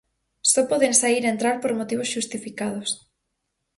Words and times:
Só 0.51 0.61
poden 0.71 0.93
saír 1.01 1.23
e 1.25 1.31
entrar 1.33 1.55
por 1.59 1.71
motivos 1.79 2.11
xustificados. 2.13 2.89